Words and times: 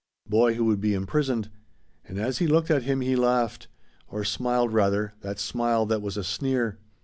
Boy 0.27 0.55
who 0.55 0.65
would 0.65 0.81
be 0.81 0.95
imprisoned. 0.95 1.51
And 2.07 2.17
as 2.17 2.39
he 2.39 2.47
looked 2.47 2.71
at 2.71 2.81
him 2.81 3.01
he 3.01 3.15
laughed; 3.15 3.67
or 4.07 4.23
smiled 4.23 4.73
rather, 4.73 5.13
that 5.21 5.37
smile 5.37 5.85
that 5.85 6.01
was 6.01 6.17
a 6.17 6.23
sneer. 6.23 6.79